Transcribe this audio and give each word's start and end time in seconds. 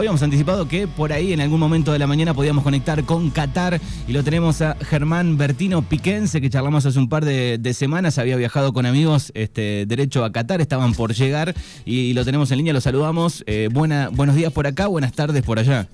habíamos 0.00 0.22
anticipado 0.22 0.66
que 0.66 0.88
por 0.88 1.12
ahí 1.12 1.34
en 1.34 1.42
algún 1.42 1.60
momento 1.60 1.92
de 1.92 1.98
la 1.98 2.06
mañana 2.06 2.32
podíamos 2.32 2.64
conectar 2.64 3.04
con 3.04 3.28
Qatar 3.28 3.78
y 4.08 4.12
lo 4.12 4.24
tenemos 4.24 4.62
a 4.62 4.74
Germán 4.80 5.36
Bertino 5.36 5.82
Piquense, 5.82 6.40
que 6.40 6.48
charlamos 6.48 6.86
hace 6.86 6.98
un 6.98 7.10
par 7.10 7.26
de, 7.26 7.74
semanas, 7.74 8.16
había 8.16 8.36
viajado 8.36 8.72
con 8.72 8.86
amigos 8.86 9.30
este, 9.34 9.84
derecho 9.86 10.24
a 10.24 10.32
Qatar, 10.32 10.62
estaban 10.62 10.94
por 10.94 11.12
llegar 11.12 11.54
y, 11.84 12.14
lo 12.14 12.24
tenemos 12.24 12.50
en 12.50 12.58
línea, 12.58 12.72
lo 12.72 12.80
saludamos. 12.80 13.44
Eh, 13.46 13.68
buena, 13.70 14.08
buenos 14.10 14.36
días 14.36 14.50
por 14.52 14.66
acá, 14.66 14.86
buenas 14.86 15.12
tardes 15.12 15.42
por 15.42 15.58
allá. 15.58 15.86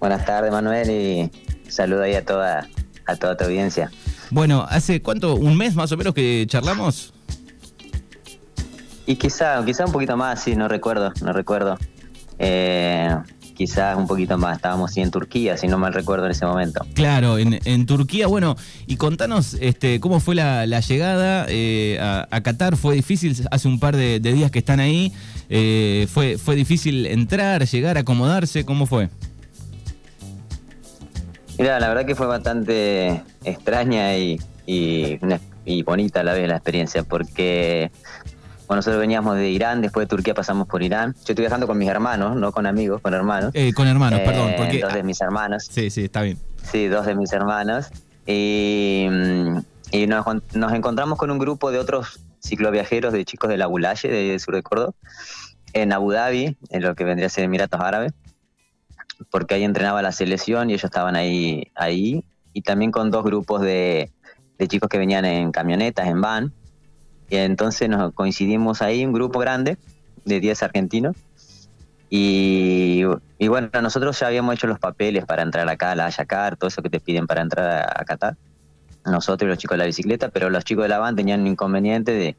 Buenas 0.00 0.24
tardes 0.26 0.50
Manuel 0.50 0.90
y 0.90 1.70
saludo 1.70 2.02
ahí 2.02 2.14
a 2.14 2.24
toda, 2.24 2.66
a 3.06 3.14
toda 3.14 3.36
tu 3.36 3.44
audiencia. 3.44 3.92
Bueno, 4.30 4.66
¿hace 4.68 5.02
cuánto? 5.02 5.36
¿Un 5.36 5.56
mes 5.56 5.76
más 5.76 5.92
o 5.92 5.96
menos 5.96 6.14
que 6.14 6.44
charlamos? 6.48 7.14
Y 9.06 9.14
quizá, 9.14 9.64
quizá 9.64 9.84
un 9.84 9.92
poquito 9.92 10.16
más, 10.16 10.42
sí, 10.42 10.56
no 10.56 10.66
recuerdo, 10.66 11.12
no 11.22 11.32
recuerdo. 11.32 11.78
Eh, 12.38 13.14
quizás 13.58 13.96
un 13.96 14.06
poquito 14.06 14.38
más, 14.38 14.56
estábamos 14.56 14.92
sí, 14.92 15.00
en 15.00 15.10
Turquía, 15.10 15.56
si 15.56 15.66
no 15.66 15.78
mal 15.78 15.92
recuerdo 15.92 16.26
en 16.26 16.30
ese 16.30 16.46
momento. 16.46 16.86
Claro, 16.94 17.38
en, 17.38 17.86
Turquía, 17.86 18.28
bueno, 18.28 18.56
y 18.86 18.96
contanos 18.96 19.54
este, 19.60 19.98
cómo 19.98 20.20
fue 20.20 20.36
la, 20.36 20.64
llegada 20.80 21.46
eh, 21.48 21.98
a, 22.00 22.40
Qatar, 22.40 22.76
fue 22.76 22.94
difícil, 22.94 23.36
hace 23.50 23.66
un 23.66 23.80
par 23.80 23.96
de, 23.96 24.20
días 24.20 24.52
que 24.52 24.60
están 24.60 24.78
ahí, 24.78 25.12
eh, 25.50 26.06
fue, 26.08 26.38
fue 26.38 26.54
difícil 26.54 27.06
entrar, 27.06 27.66
llegar, 27.66 27.98
acomodarse, 27.98 28.64
¿cómo 28.64 28.86
fue? 28.86 29.08
Mira, 31.58 31.80
la 31.80 31.88
verdad 31.88 32.06
que 32.06 32.14
fue 32.14 32.28
bastante 32.28 33.24
extraña 33.42 34.16
y, 34.16 34.40
y, 34.64 35.18
y 35.64 35.82
bonita 35.82 36.20
a 36.20 36.22
la 36.22 36.34
vez 36.34 36.46
la 36.46 36.54
experiencia, 36.54 37.02
porque 37.02 37.90
bueno, 38.68 38.80
nosotros 38.80 39.00
veníamos 39.00 39.34
de 39.34 39.48
Irán, 39.48 39.80
después 39.80 40.04
de 40.04 40.08
Turquía 40.08 40.34
pasamos 40.34 40.68
por 40.68 40.82
Irán. 40.82 41.14
Yo 41.14 41.32
estoy 41.32 41.36
viajando 41.36 41.66
con 41.66 41.78
mis 41.78 41.88
hermanos, 41.88 42.36
no 42.36 42.52
con 42.52 42.66
amigos, 42.66 43.00
con 43.00 43.14
hermanos. 43.14 43.50
Eh, 43.54 43.72
con 43.72 43.88
hermanos, 43.88 44.20
perdón. 44.20 44.50
Eh, 44.50 44.54
porque, 44.58 44.80
dos 44.80 44.92
de 44.92 45.02
mis 45.02 45.18
hermanos. 45.22 45.66
Sí, 45.70 45.88
sí, 45.88 46.04
está 46.04 46.20
bien. 46.20 46.36
Sí, 46.70 46.86
dos 46.88 47.06
de 47.06 47.14
mis 47.14 47.32
hermanos. 47.32 47.86
Y, 48.26 49.06
nos, 50.06 50.74
encontramos 50.74 51.18
con 51.18 51.30
un 51.30 51.38
grupo 51.38 51.70
de 51.70 51.78
otros 51.78 52.20
cicloviajeros 52.40 53.14
de 53.14 53.24
chicos 53.24 53.48
de 53.48 53.56
la 53.56 53.66
Bulaye, 53.66 54.06
del 54.06 54.38
sur 54.38 54.54
de 54.54 54.62
Córdoba, 54.62 54.92
en 55.72 55.94
Abu 55.94 56.12
Dhabi, 56.12 56.58
en 56.68 56.82
lo 56.82 56.94
que 56.94 57.04
vendría 57.04 57.28
a 57.28 57.30
ser 57.30 57.44
Emiratos 57.44 57.80
Árabes, 57.80 58.12
porque 59.30 59.54
ahí 59.54 59.64
entrenaba 59.64 60.02
la 60.02 60.12
selección 60.12 60.68
y 60.68 60.74
ellos 60.74 60.84
estaban 60.84 61.16
ahí, 61.16 61.72
ahí. 61.74 62.22
Y 62.52 62.60
también 62.60 62.90
con 62.90 63.10
dos 63.10 63.24
grupos 63.24 63.62
de, 63.62 64.12
de 64.58 64.68
chicos 64.68 64.90
que 64.90 64.98
venían 64.98 65.24
en 65.24 65.52
camionetas, 65.52 66.06
en 66.06 66.20
van, 66.20 66.52
y 67.30 67.36
entonces 67.36 67.88
nos 67.88 68.12
coincidimos 68.14 68.80
ahí, 68.82 69.04
un 69.04 69.12
grupo 69.12 69.38
grande 69.38 69.76
de 70.24 70.40
10 70.40 70.62
argentinos. 70.62 71.16
Y, 72.10 73.04
bueno, 73.48 73.68
nosotros 73.82 74.18
ya 74.18 74.28
habíamos 74.28 74.54
hecho 74.54 74.66
los 74.66 74.78
papeles 74.78 75.26
para 75.26 75.42
entrar 75.42 75.68
acá 75.68 75.94
la 75.94 76.06
Ayacar, 76.06 76.56
todo 76.56 76.68
eso 76.68 76.82
que 76.82 76.88
te 76.88 77.00
piden 77.00 77.26
para 77.26 77.42
entrar 77.42 77.86
a, 78.00 78.04
Qatar. 78.04 78.36
Nosotros 79.04 79.46
y 79.46 79.50
los 79.50 79.58
chicos 79.58 79.74
de 79.74 79.78
la 79.78 79.86
bicicleta, 79.86 80.28
pero 80.30 80.48
los 80.48 80.64
chicos 80.64 80.84
de 80.84 80.88
la 80.88 80.98
van 80.98 81.16
tenían 81.16 81.40
un 81.40 81.48
inconveniente 81.48 82.12
de 82.12 82.36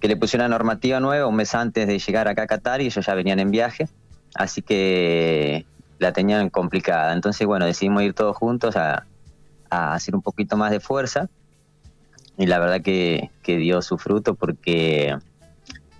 que 0.00 0.08
le 0.08 0.16
pusieron 0.16 0.46
una 0.46 0.56
normativa 0.56 0.98
nueva 0.98 1.26
un 1.26 1.36
mes 1.36 1.54
antes 1.54 1.86
de 1.86 1.98
llegar 1.98 2.26
acá 2.26 2.42
a 2.42 2.46
Qatar 2.46 2.80
y 2.80 2.86
ellos 2.86 3.04
ya 3.04 3.14
venían 3.14 3.38
en 3.38 3.50
viaje. 3.50 3.88
Así 4.34 4.62
que 4.62 5.66
la 5.98 6.12
tenían 6.12 6.48
complicada. 6.50 7.12
Entonces, 7.12 7.46
bueno, 7.46 7.66
decidimos 7.66 8.02
ir 8.02 8.14
todos 8.14 8.36
juntos 8.36 8.76
a 8.76 9.04
hacer 9.70 10.16
un 10.16 10.22
poquito 10.22 10.56
más 10.56 10.72
de 10.72 10.80
fuerza 10.80 11.28
y 12.40 12.46
la 12.46 12.58
verdad 12.58 12.80
que, 12.80 13.30
dio 13.44 13.82
su 13.82 13.98
fruto 13.98 14.34
porque 14.34 15.14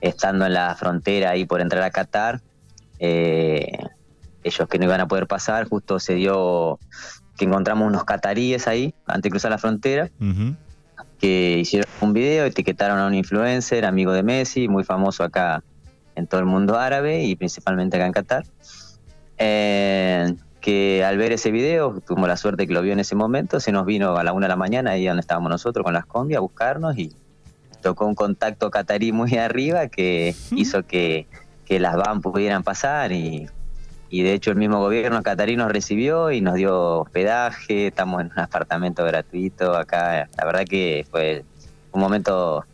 estando 0.00 0.46
en 0.46 0.54
la 0.54 0.74
frontera 0.74 1.30
ahí 1.30 1.44
por 1.44 1.60
entrar 1.60 1.82
a 1.82 1.90
Qatar, 1.90 2.40
eh, 2.98 3.76
ellos 4.42 4.68
que 4.68 4.78
no 4.78 4.86
iban 4.86 5.02
a 5.02 5.06
poder 5.06 5.26
pasar, 5.26 5.68
justo 5.68 5.98
se 5.98 6.14
dio 6.14 6.78
que 7.36 7.44
encontramos 7.44 7.86
unos 7.86 8.04
cataríes 8.04 8.68
ahí 8.68 8.94
antes 9.06 9.24
de 9.24 9.30
cruzar 9.30 9.50
la 9.50 9.58
frontera, 9.58 10.08
que 11.18 11.58
hicieron 11.58 11.90
un 12.00 12.14
video, 12.14 12.46
etiquetaron 12.46 12.98
a 12.98 13.06
un 13.06 13.14
influencer, 13.14 13.84
amigo 13.84 14.12
de 14.12 14.22
Messi, 14.22 14.66
muy 14.66 14.84
famoso 14.84 15.22
acá 15.24 15.62
en 16.14 16.26
todo 16.26 16.40
el 16.40 16.46
mundo 16.46 16.78
árabe 16.78 17.22
y 17.22 17.36
principalmente 17.36 17.98
acá 17.98 18.06
en 18.06 18.12
Qatar. 18.12 18.44
Eh, 19.36 20.34
que 20.60 21.04
al 21.04 21.16
ver 21.16 21.32
ese 21.32 21.50
video, 21.50 22.00
tuvimos 22.06 22.28
la 22.28 22.36
suerte 22.36 22.66
que 22.66 22.72
lo 22.72 22.82
vio 22.82 22.92
en 22.92 23.00
ese 23.00 23.14
momento, 23.14 23.60
se 23.60 23.72
nos 23.72 23.86
vino 23.86 24.16
a 24.16 24.24
la 24.24 24.32
una 24.32 24.46
de 24.46 24.50
la 24.50 24.56
mañana, 24.56 24.92
ahí 24.92 25.06
donde 25.06 25.20
estábamos 25.20 25.50
nosotros 25.50 25.84
con 25.84 25.94
las 25.94 26.06
combi, 26.06 26.34
a 26.34 26.40
buscarnos 26.40 26.96
y 26.98 27.12
tocó 27.82 28.06
un 28.06 28.14
contacto 28.14 28.70
catarí 28.70 29.12
muy 29.12 29.34
arriba 29.38 29.88
que 29.88 30.34
hizo 30.52 30.82
que, 30.84 31.26
las 31.68 31.96
van 31.96 32.20
pudieran 32.20 32.64
pasar 32.64 33.12
y, 33.12 33.48
de 34.10 34.32
hecho 34.32 34.50
el 34.50 34.56
mismo 34.56 34.80
gobierno 34.80 35.22
catarí 35.22 35.54
nos 35.54 35.70
recibió 35.70 36.32
y 36.32 36.40
nos 36.40 36.54
dio 36.54 36.98
hospedaje, 36.98 37.86
estamos 37.86 38.22
en 38.22 38.32
un 38.32 38.40
apartamento 38.40 39.04
gratuito 39.04 39.76
acá, 39.76 40.28
la 40.36 40.44
verdad 40.44 40.64
que 40.68 41.06
fue 41.08 41.44
un 41.92 42.00
momento 42.00 42.64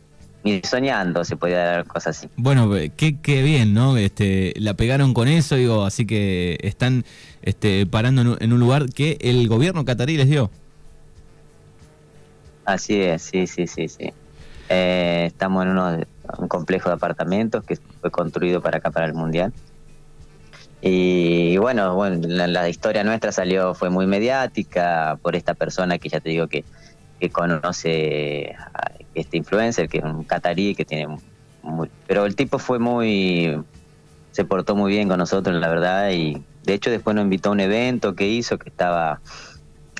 ni 0.46 0.60
soñando 0.62 1.24
se 1.24 1.36
podía 1.36 1.58
dar 1.58 1.86
cosas 1.86 2.18
así. 2.18 2.28
Bueno, 2.36 2.70
qué, 2.96 3.18
qué 3.20 3.42
bien, 3.42 3.74
¿no? 3.74 3.96
Este, 3.96 4.54
la 4.56 4.74
pegaron 4.74 5.12
con 5.12 5.26
eso, 5.26 5.56
digo, 5.56 5.84
así 5.84 6.06
que 6.06 6.56
están 6.62 7.04
este, 7.42 7.84
parando 7.84 8.36
en 8.38 8.52
un, 8.52 8.60
lugar 8.60 8.86
que 8.90 9.18
el 9.20 9.48
gobierno 9.48 9.84
catarí 9.84 10.16
les 10.16 10.28
dio. 10.28 10.50
Así 12.64 13.00
es, 13.00 13.22
sí, 13.22 13.48
sí, 13.48 13.66
sí, 13.66 13.88
sí. 13.88 14.12
Eh, 14.68 15.24
estamos 15.26 15.64
en 15.64 15.70
uno, 15.70 15.98
un 16.38 16.46
complejo 16.46 16.90
de 16.90 16.94
apartamentos 16.94 17.64
que 17.64 17.76
fue 18.00 18.12
construido 18.12 18.62
para 18.62 18.78
acá, 18.78 18.92
para 18.92 19.06
el 19.06 19.14
Mundial. 19.14 19.52
Y, 20.80 21.56
bueno, 21.56 21.96
bueno 21.96 22.24
la, 22.28 22.68
historia 22.68 23.02
nuestra 23.02 23.32
salió, 23.32 23.74
fue 23.74 23.90
muy 23.90 24.06
mediática 24.06 25.18
por 25.20 25.34
esta 25.34 25.54
persona 25.54 25.98
que 25.98 26.08
ya 26.08 26.20
te 26.20 26.28
digo 26.28 26.46
que, 26.46 26.64
que 27.20 27.30
conoce 27.30 28.54
este 29.14 29.36
influencer, 29.36 29.88
que 29.88 29.98
es 29.98 30.04
un 30.04 30.24
catarí, 30.24 30.74
que 30.74 30.84
tiene 30.84 31.08
pero 32.06 32.26
el 32.26 32.36
tipo 32.36 32.58
fue 32.58 32.78
muy, 32.78 33.58
se 34.32 34.44
portó 34.44 34.76
muy 34.76 34.92
bien 34.92 35.08
con 35.08 35.18
nosotros, 35.18 35.56
la 35.56 35.68
verdad, 35.68 36.10
y 36.10 36.42
de 36.64 36.74
hecho 36.74 36.90
después 36.90 37.16
nos 37.16 37.24
invitó 37.24 37.48
a 37.48 37.52
un 37.52 37.60
evento 37.60 38.14
que 38.14 38.28
hizo, 38.28 38.58
que 38.58 38.68
estaba, 38.68 39.20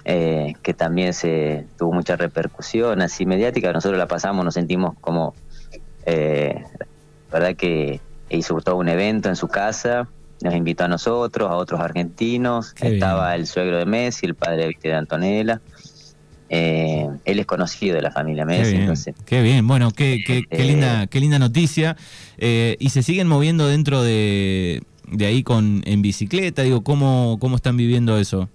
eh, 0.05 0.55
que 0.63 0.75
también 0.75 1.13
se 1.13 1.67
tuvo 1.77 1.93
mucha 1.93 2.17
repercusión, 2.17 3.03
así 3.03 3.27
mediática, 3.27 3.73
nosotros 3.73 3.99
la 3.99 4.07
pasamos, 4.07 4.45
nos 4.45 4.55
sentimos 4.55 4.95
como, 5.01 5.35
eh, 6.05 6.63
la 7.31 7.39
verdad 7.39 7.57
que 7.57 8.01
hizo 8.31 8.61
todo 8.61 8.77
un 8.77 8.89
evento 8.89 9.29
en 9.29 9.37
su 9.37 9.49
casa, 9.49 10.09
nos 10.43 10.55
invitó 10.55 10.85
a 10.85 10.89
nosotros, 10.89 11.51
a 11.51 11.57
otros 11.57 11.81
argentinos, 11.81 12.75
estaba 12.81 13.35
el 13.35 13.47
suegro 13.47 13.79
de 13.79 13.87
Messi, 13.87 14.27
el 14.27 14.35
padre 14.35 14.77
de 14.81 14.95
Antonella. 14.95 15.61
Eh, 16.49 17.09
él 17.25 17.39
es 17.41 17.47
conocido 17.47 17.97
de 17.97 18.03
la 18.03 18.11
familia 18.11 18.45
Messi. 18.45 19.13
Qué 19.25 19.43
bien, 19.43 19.67
bueno, 19.67 19.91
qué, 19.91 20.23
qué, 20.25 20.45
qué, 20.49 20.63
eh, 20.63 20.65
linda, 20.65 21.07
qué 21.09 21.21
linda 21.21 21.39
noticia. 21.39 21.97
Eh, 22.39 22.77
y 22.79 22.91
se 22.91 23.03
siguen 23.03 23.27
moviendo 23.27 23.67
dentro 23.67 24.03
de, 24.03 24.83
de, 25.11 25.27
ahí 25.27 25.43
con 25.43 25.83
en 25.87 26.03
bicicleta, 26.03 26.63
digo, 26.63 26.83
¿cómo, 26.83 27.39
cómo 27.41 27.57
están 27.57 27.77
viviendo 27.77 28.17
eso? 28.19 28.49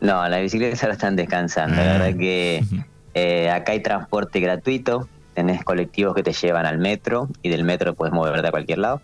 No, 0.00 0.26
la 0.28 0.40
bicicleta 0.40 0.78
ahora 0.82 0.94
están 0.94 1.16
descansando. 1.16 1.76
La 1.76 1.98
verdad 1.98 2.16
que 2.18 3.50
acá 3.50 3.72
hay 3.72 3.80
transporte 3.80 4.40
gratuito, 4.40 5.08
tenés 5.34 5.64
colectivos 5.64 6.14
que 6.14 6.22
te 6.22 6.32
llevan 6.32 6.66
al 6.66 6.78
metro 6.78 7.28
y 7.42 7.48
del 7.48 7.64
metro 7.64 7.94
puedes 7.94 8.12
moverte 8.12 8.46
a 8.46 8.50
cualquier 8.50 8.78
lado. 8.78 9.00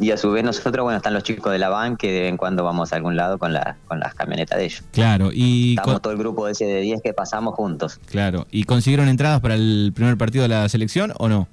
Y 0.00 0.12
a 0.12 0.16
su 0.16 0.30
vez 0.30 0.42
nosotros, 0.42 0.82
bueno, 0.82 0.96
están 0.96 1.12
los 1.12 1.22
chicos 1.22 1.52
de 1.52 1.58
la 1.58 1.68
van 1.68 1.98
que 1.98 2.10
de 2.10 2.20
vez 2.20 2.30
en 2.30 2.38
cuando 2.38 2.64
vamos 2.64 2.90
a 2.90 2.96
algún 2.96 3.16
lado 3.16 3.36
con, 3.36 3.52
la, 3.52 3.76
con 3.86 4.00
las 4.00 4.14
camionetas 4.14 4.58
de 4.58 4.64
ellos. 4.64 4.82
Claro, 4.92 5.28
y... 5.30 5.76
Estamos 5.76 6.00
todo 6.00 6.14
el 6.14 6.18
grupo 6.18 6.48
ese 6.48 6.64
de 6.64 6.80
10 6.80 7.02
que 7.02 7.12
pasamos 7.12 7.54
juntos. 7.54 8.00
Claro, 8.06 8.46
¿y 8.50 8.64
consiguieron 8.64 9.08
entradas 9.08 9.40
para 9.40 9.56
el 9.56 9.92
primer 9.94 10.16
partido 10.16 10.42
de 10.42 10.48
la 10.48 10.66
selección 10.70 11.12
o 11.18 11.28
no? 11.28 11.48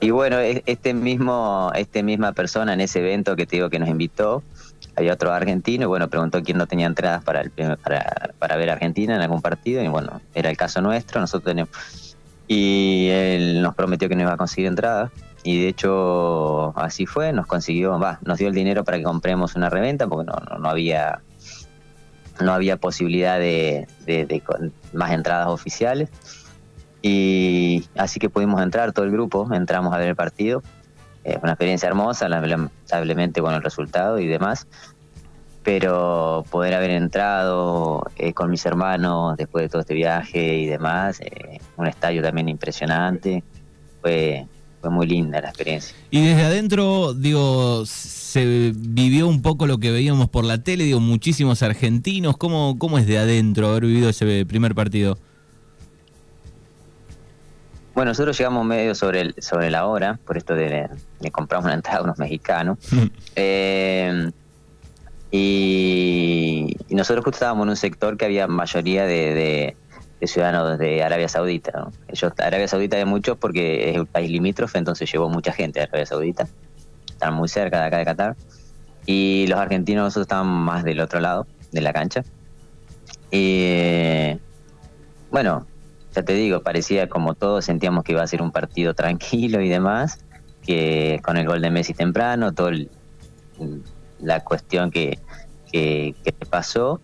Y 0.00 0.10
bueno, 0.10 0.38
este 0.40 0.92
mismo, 0.92 1.70
este 1.76 2.02
misma 2.02 2.32
persona 2.32 2.72
en 2.72 2.80
ese 2.80 2.98
evento 2.98 3.36
que 3.36 3.46
te 3.46 3.56
digo 3.56 3.70
que 3.70 3.78
nos 3.78 3.88
invitó, 3.88 4.42
había 4.96 5.12
otro 5.12 5.32
argentino 5.32 5.84
y 5.84 5.86
bueno, 5.86 6.08
preguntó 6.08 6.42
quién 6.42 6.58
no 6.58 6.66
tenía 6.66 6.86
entradas 6.86 7.22
para, 7.22 7.42
el, 7.42 7.50
para, 7.50 8.32
para 8.40 8.56
ver 8.56 8.70
a 8.70 8.72
Argentina 8.72 9.14
en 9.14 9.20
algún 9.22 9.40
partido 9.40 9.84
y 9.84 9.88
bueno, 9.88 10.20
era 10.34 10.50
el 10.50 10.56
caso 10.56 10.80
nuestro, 10.80 11.20
nosotros 11.20 11.48
tenemos... 11.48 12.16
Y 12.48 13.06
él 13.10 13.62
nos 13.62 13.76
prometió 13.76 14.08
que 14.08 14.16
nos 14.16 14.22
iba 14.22 14.32
a 14.32 14.36
conseguir 14.36 14.66
entradas 14.66 15.12
y 15.42 15.62
de 15.62 15.68
hecho 15.68 16.76
así 16.78 17.06
fue, 17.06 17.32
nos 17.32 17.46
consiguió, 17.46 17.98
va, 17.98 18.18
nos 18.22 18.38
dio 18.38 18.48
el 18.48 18.54
dinero 18.54 18.84
para 18.84 18.98
que 18.98 19.04
compremos 19.04 19.54
una 19.54 19.70
reventa 19.70 20.06
porque 20.06 20.30
no, 20.30 20.58
no, 20.58 20.68
había 20.68 21.22
no 22.40 22.52
había 22.52 22.76
posibilidad 22.76 23.38
de, 23.38 23.86
más 24.92 25.12
entradas 25.12 25.48
oficiales. 25.48 26.10
Y 27.02 27.84
así 27.96 28.20
que 28.20 28.28
pudimos 28.28 28.62
entrar 28.62 28.92
todo 28.92 29.06
el 29.06 29.10
grupo, 29.10 29.48
entramos 29.54 29.94
a 29.94 29.98
ver 29.98 30.08
el 30.08 30.16
partido, 30.16 30.62
eh, 31.24 31.38
una 31.42 31.52
experiencia 31.52 31.88
hermosa, 31.88 32.28
lamentablemente 32.28 33.40
bueno 33.40 33.56
el 33.56 33.62
resultado 33.62 34.18
y 34.18 34.26
demás, 34.26 34.66
pero 35.62 36.44
poder 36.50 36.74
haber 36.74 36.90
entrado 36.90 38.04
eh, 38.16 38.34
con 38.34 38.50
mis 38.50 38.66
hermanos 38.66 39.36
después 39.38 39.62
de 39.64 39.68
todo 39.70 39.80
este 39.80 39.94
viaje 39.94 40.56
y 40.56 40.66
demás, 40.66 41.20
eh, 41.20 41.58
un 41.78 41.86
estadio 41.86 42.22
también 42.22 42.50
impresionante, 42.50 43.42
fue 44.02 44.46
fue 44.80 44.90
muy 44.90 45.06
linda 45.06 45.40
la 45.40 45.48
experiencia. 45.48 45.96
Y 46.10 46.24
desde 46.24 46.42
adentro, 46.42 47.14
digo, 47.14 47.84
se 47.86 48.72
vivió 48.74 49.28
un 49.28 49.42
poco 49.42 49.66
lo 49.66 49.78
que 49.78 49.90
veíamos 49.90 50.28
por 50.28 50.44
la 50.44 50.62
tele, 50.62 50.84
digo, 50.84 51.00
muchísimos 51.00 51.62
argentinos. 51.62 52.36
¿Cómo, 52.36 52.76
cómo 52.78 52.98
es 52.98 53.06
de 53.06 53.18
adentro 53.18 53.68
haber 53.68 53.86
vivido 53.86 54.08
ese 54.08 54.46
primer 54.46 54.74
partido? 54.74 55.18
Bueno, 57.94 58.12
nosotros 58.12 58.38
llegamos 58.38 58.64
medio 58.64 58.94
sobre 58.94 59.20
el, 59.20 59.34
sobre 59.38 59.70
la 59.70 59.86
hora, 59.86 60.18
por 60.24 60.36
esto 60.36 60.54
de, 60.54 60.88
de 61.20 61.30
comprar 61.30 61.62
una 61.62 61.74
entrada 61.74 61.98
a 61.98 62.02
unos 62.02 62.18
mexicanos. 62.18 62.78
eh, 63.36 64.30
y, 65.30 66.76
nosotros 66.88 67.24
justo 67.24 67.36
estábamos 67.36 67.64
en 67.64 67.70
un 67.70 67.76
sector 67.76 68.16
que 68.16 68.24
había 68.24 68.46
mayoría 68.46 69.04
de, 69.04 69.76
ciudadanos 70.26 70.78
de 70.78 71.02
Arabia 71.02 71.28
Saudita. 71.28 71.88
Ellos, 72.08 72.32
Arabia 72.38 72.68
Saudita 72.68 72.96
hay 72.96 73.04
muchos 73.04 73.36
porque 73.38 73.90
es 73.90 73.98
un 73.98 74.06
país 74.06 74.30
limítrofe, 74.30 74.78
entonces 74.78 75.10
llevó 75.10 75.28
mucha 75.28 75.52
gente 75.52 75.80
a 75.80 75.84
Arabia 75.84 76.06
Saudita. 76.06 76.48
Están 77.08 77.34
muy 77.34 77.48
cerca 77.48 77.80
de 77.80 77.86
acá 77.86 77.98
de 77.98 78.04
Qatar. 78.04 78.36
Y 79.06 79.46
los 79.48 79.58
argentinos 79.58 80.16
estaban 80.16 80.46
más 80.46 80.84
del 80.84 81.00
otro 81.00 81.20
lado 81.20 81.46
de 81.72 81.80
la 81.80 81.92
cancha. 81.92 82.22
Y 83.30 84.38
bueno, 85.30 85.66
ya 86.14 86.22
te 86.22 86.32
digo, 86.34 86.62
parecía 86.62 87.08
como 87.08 87.34
todos 87.34 87.64
sentíamos 87.64 88.04
que 88.04 88.12
iba 88.12 88.22
a 88.22 88.26
ser 88.26 88.42
un 88.42 88.50
partido 88.50 88.94
tranquilo 88.94 89.60
y 89.60 89.68
demás, 89.68 90.24
que 90.64 91.20
con 91.22 91.36
el 91.36 91.46
gol 91.46 91.62
de 91.62 91.70
Messi 91.70 91.94
temprano, 91.94 92.52
todo 92.52 92.70
la 94.20 94.40
cuestión 94.44 94.90
que, 94.90 95.18
que, 95.70 96.14
pasó. 96.48 97.00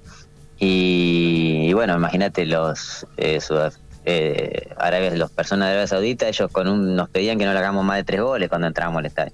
Y, 0.58 1.72
bueno, 1.74 1.96
imagínate 1.96 2.46
los 2.46 3.06
eh, 3.16 3.40
eh, 4.06 4.68
árabes, 4.78 5.18
los 5.18 5.30
personas 5.30 5.66
de 5.66 5.72
Arabia 5.72 5.86
Saudita, 5.86 6.28
ellos 6.28 6.50
con 6.50 6.68
un, 6.68 6.96
nos 6.96 7.08
pedían 7.10 7.38
que 7.38 7.44
no 7.44 7.52
le 7.52 7.58
hagamos 7.58 7.84
más 7.84 7.96
de 7.98 8.04
tres 8.04 8.20
goles 8.20 8.48
cuando 8.48 8.66
entramos 8.66 8.98
al 9.00 9.06
estadio. 9.06 9.32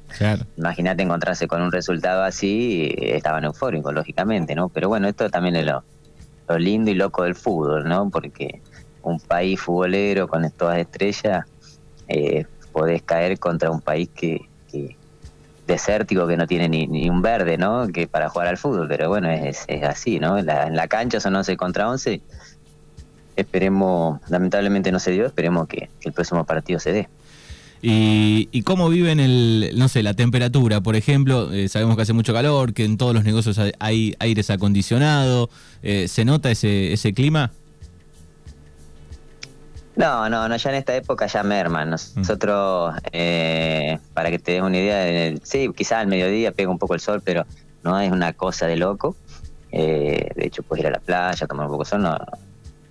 Imagínate 0.56 1.02
encontrarse 1.02 1.46
con 1.46 1.62
un 1.62 1.70
resultado 1.70 2.24
así, 2.24 2.92
estaban 2.98 3.44
eufóricos, 3.44 3.94
lógicamente, 3.94 4.54
¿no? 4.54 4.68
Pero 4.68 4.88
bueno, 4.88 5.08
esto 5.08 5.30
también 5.30 5.56
es 5.56 5.66
lo, 5.66 5.84
lo 6.48 6.58
lindo 6.58 6.90
y 6.90 6.94
loco 6.94 7.22
del 7.24 7.34
fútbol, 7.34 7.88
¿no? 7.88 8.10
Porque 8.10 8.60
un 9.02 9.20
país 9.20 9.60
futbolero 9.60 10.28
con 10.28 10.50
todas 10.52 10.78
estrellas, 10.78 11.44
eh, 12.08 12.46
podés 12.72 13.02
caer 13.02 13.38
contra 13.38 13.70
un 13.70 13.80
país 13.80 14.08
que, 14.14 14.48
desértico 15.66 16.26
que 16.26 16.36
no 16.36 16.46
tiene 16.46 16.68
ni, 16.68 17.08
un 17.08 17.22
verde, 17.22 17.56
¿no? 17.56 17.88
Que 17.88 18.06
para 18.06 18.28
jugar 18.28 18.48
al 18.48 18.58
fútbol, 18.58 18.88
pero 18.88 19.08
bueno, 19.08 19.30
es, 19.30 19.66
así, 19.84 20.18
¿no? 20.18 20.38
En 20.38 20.46
la, 20.46 20.88
cancha 20.88 21.20
son 21.20 21.34
11 21.34 21.56
contra 21.56 21.88
11. 21.88 22.20
Esperemos, 23.36 24.20
lamentablemente 24.28 24.92
no 24.92 24.98
se 24.98 25.12
dio, 25.12 25.26
esperemos 25.26 25.68
que, 25.68 25.88
el 26.02 26.12
próximo 26.12 26.44
partido 26.44 26.78
se 26.78 26.92
dé. 26.92 27.08
Y, 27.84 28.62
cómo 28.62 28.88
viven 28.88 29.18
el, 29.18 29.72
no 29.76 29.88
sé, 29.88 30.02
la 30.02 30.14
temperatura, 30.14 30.80
por 30.80 30.94
ejemplo, 30.94 31.52
eh, 31.52 31.68
sabemos 31.68 31.96
que 31.96 32.02
hace 32.02 32.12
mucho 32.12 32.32
calor, 32.32 32.74
que 32.74 32.84
en 32.84 32.96
todos 32.96 33.12
los 33.14 33.24
negocios 33.24 33.58
hay, 33.78 34.14
aires 34.20 34.50
acondicionados, 34.50 35.48
eh, 35.82 36.06
¿se 36.06 36.24
nota 36.24 36.50
ese, 36.50 36.92
ese 36.92 37.12
clima? 37.12 37.50
No, 39.94 40.28
no, 40.30 40.48
no, 40.48 40.56
ya 40.56 40.70
en 40.70 40.76
esta 40.76 40.96
época 40.96 41.26
ya 41.26 41.42
merman. 41.42 41.90
Nosotros, 41.90 42.94
eh, 43.12 43.98
para 44.14 44.30
que 44.30 44.38
te 44.38 44.52
des 44.52 44.62
una 44.62 44.78
idea, 44.78 45.36
sí, 45.42 45.70
quizás 45.76 45.98
al 45.98 46.06
mediodía 46.06 46.52
pega 46.52 46.70
un 46.70 46.78
poco 46.78 46.94
el 46.94 47.00
sol, 47.00 47.20
pero 47.22 47.44
no 47.82 48.00
es 48.00 48.10
una 48.10 48.32
cosa 48.32 48.66
de 48.66 48.76
loco. 48.76 49.16
Eh, 49.70 50.30
de 50.34 50.46
hecho, 50.46 50.62
puedes 50.62 50.82
ir 50.82 50.88
a 50.88 50.92
la 50.92 51.00
playa, 51.00 51.46
tomar 51.46 51.66
un 51.66 51.72
poco 51.72 51.84
de 51.84 51.90
sol, 51.90 52.02
no, 52.02 52.18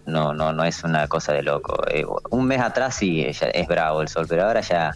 no, 0.05 0.33
no, 0.33 0.53
no 0.53 0.63
es 0.63 0.83
una 0.83 1.07
cosa 1.07 1.33
de 1.33 1.41
loco. 1.41 1.83
Eh, 1.89 2.05
un 2.29 2.45
mes 2.45 2.61
atrás 2.61 2.95
sí 2.95 3.25
es 3.25 3.67
bravo 3.67 4.01
el 4.01 4.07
sol, 4.07 4.27
pero 4.29 4.45
ahora 4.45 4.61
ya, 4.61 4.95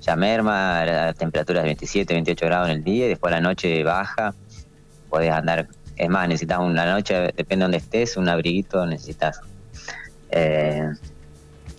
ya 0.00 0.16
merma, 0.16 0.84
la 0.86 1.12
temperatura 1.12 1.60
es 1.60 1.64
27, 1.66 2.14
28 2.14 2.46
grados 2.46 2.68
en 2.70 2.76
el 2.76 2.84
día, 2.84 3.06
y 3.06 3.08
después 3.10 3.32
a 3.32 3.36
la 3.36 3.42
noche 3.42 3.82
baja, 3.84 4.34
podés 5.10 5.30
andar, 5.30 5.68
es 5.96 6.08
más, 6.08 6.28
necesitas 6.28 6.60
una 6.60 6.90
noche, 6.90 7.14
depende 7.36 7.56
de 7.56 7.62
donde 7.64 7.78
estés, 7.78 8.16
un 8.16 8.28
abriguito 8.28 8.86
necesitas. 8.86 9.40
Eh, 10.30 10.88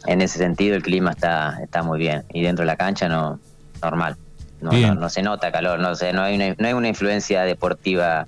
en 0.07 0.21
ese 0.21 0.37
sentido 0.37 0.75
el 0.75 0.83
clima 0.83 1.11
está, 1.11 1.59
está 1.61 1.83
muy 1.83 1.99
bien. 1.99 2.23
Y 2.33 2.41
dentro 2.41 2.63
de 2.63 2.67
la 2.67 2.75
cancha 2.75 3.07
no, 3.07 3.39
normal. 3.81 4.17
No, 4.61 4.71
no, 4.95 5.09
se 5.09 5.21
nota 5.21 5.51
calor, 5.51 5.79
no, 5.79 5.93
sé, 5.93 6.13
no, 6.13 6.21
hay, 6.21 6.35
una, 6.35 6.55
no 6.57 6.67
hay 6.67 6.73
una 6.73 6.87
influencia 6.87 7.43
deportiva 7.43 8.25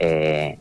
eh, 0.00 0.58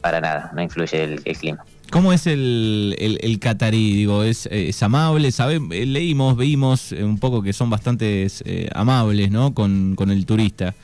para 0.00 0.22
nada, 0.22 0.50
no 0.54 0.62
influye 0.62 1.04
el, 1.04 1.22
clima. 1.22 1.62
¿Cómo 1.90 2.14
es 2.14 2.26
el, 2.26 2.96
el, 2.98 3.38
catarí? 3.38 3.94
Digo, 3.94 4.24
¿es, 4.24 4.48
es 4.50 4.82
amable? 4.82 5.32
¿sabe? 5.32 5.60
Leímos, 5.60 6.38
vimos 6.38 6.92
un 6.92 7.18
poco 7.18 7.42
que 7.42 7.52
son 7.52 7.68
bastante 7.68 8.26
eh, 8.46 8.70
amables 8.74 9.30
¿no? 9.30 9.52
con, 9.52 9.94
con 9.96 10.10
el 10.10 10.24
turista. 10.24 10.74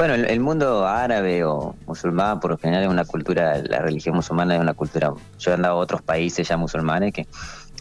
Bueno, 0.00 0.14
el, 0.14 0.40
mundo 0.40 0.86
árabe 0.86 1.44
o 1.44 1.76
musulmán 1.86 2.40
por 2.40 2.52
lo 2.52 2.56
general 2.56 2.84
es 2.84 2.88
una 2.88 3.04
cultura, 3.04 3.58
la 3.58 3.80
religión 3.80 4.16
musulmana 4.16 4.54
es 4.54 4.60
una 4.62 4.72
cultura, 4.72 5.12
yo 5.38 5.50
he 5.50 5.52
andado 5.52 5.74
a 5.74 5.78
otros 5.78 6.00
países 6.00 6.48
ya 6.48 6.56
musulmanes 6.56 7.12
que 7.12 7.26